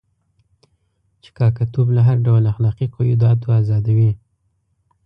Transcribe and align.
چې 1.23 1.29
کاکه 1.37 1.65
توب 1.73 1.87
له 1.97 2.01
هر 2.07 2.17
ډول 2.27 2.43
اخلاقي 2.53 2.85
قیوداتو 2.95 3.47
آزادوي. 3.59 4.11